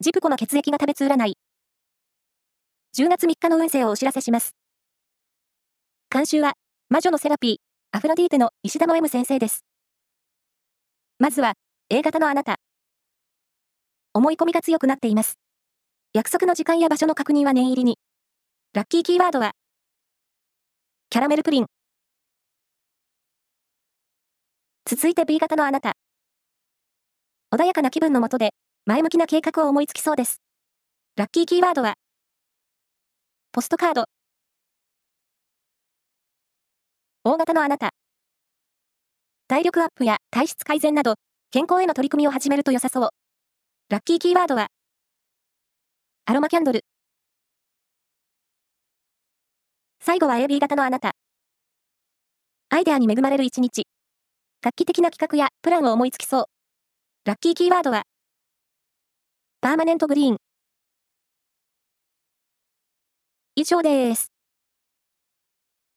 [0.00, 1.36] ジプコの血液が食べつ占い。
[2.96, 4.54] 10月3日の運勢をお知らせします。
[6.08, 6.52] 監修は、
[6.88, 7.56] 魔女のセラピー、
[7.90, 9.64] アフロディーテの石田の M 先生です。
[11.18, 11.54] まずは、
[11.90, 12.60] A 型のあなた。
[14.14, 15.34] 思い込みが強くなっています。
[16.12, 17.98] 約束の時間や場所の確認は念入りに。
[18.74, 19.50] ラッキーキーワードは、
[21.10, 21.66] キャラメルプリン。
[24.88, 25.94] 続いて B 型のあなた。
[27.52, 28.52] 穏やかな気分のもとで、
[28.88, 30.40] 前向きな計画を思いつきそうです。
[31.14, 31.96] ラッキーキーワードは、
[33.52, 34.06] ポストカード。
[37.22, 37.90] 大型のあなた。
[39.46, 41.16] 体力アップや体質改善など、
[41.50, 43.10] 健康への取り組みを始めると良さそう。
[43.90, 44.68] ラッキーキーワードは、
[46.24, 46.80] アロマキャンドル。
[50.00, 51.12] 最後は AB 型のあなた。
[52.70, 53.86] アイデアに恵まれる一日。
[54.62, 56.44] 画期的な企画やプランを思いつきそう。
[57.26, 58.04] ラッキーキーワードは、
[59.60, 60.36] パーマネントグリーン。
[63.56, 64.37] 以上です。